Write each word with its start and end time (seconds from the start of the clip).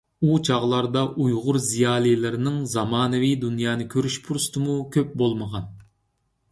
ئۇ 0.27 0.35
چاغلاردا 0.47 1.03
ئۇيغۇر 1.25 1.59
زىيالىيلىرىنىڭ 1.65 2.57
زامانىۋى 2.73 3.31
دۇنيانى 3.45 3.87
كۆرۈش 3.97 4.19
پۇرسىتىمۇ 4.29 4.81
كۆپ 4.99 5.15
بولمىغان. 5.23 5.73